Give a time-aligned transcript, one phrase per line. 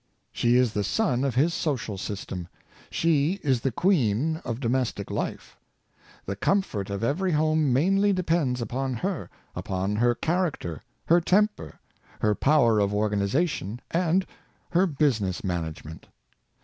[0.31, 2.47] She is the sun of his social system.
[2.89, 5.57] She is the queen of domestic life.
[6.25, 11.79] The comfort of every home mainly depends upon her— upon her character, her temper,
[12.19, 14.25] her power of organization, and
[14.71, 16.07] her business management.